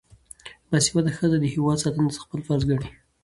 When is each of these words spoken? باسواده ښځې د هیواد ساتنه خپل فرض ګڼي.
باسواده 0.69 1.11
ښځې 1.17 1.37
د 1.39 1.45
هیواد 1.53 1.77
ساتنه 1.83 2.09
خپل 2.23 2.39
فرض 2.47 2.63
ګڼي. 2.69 2.89